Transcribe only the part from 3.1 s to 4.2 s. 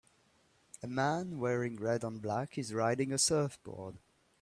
a surfboard.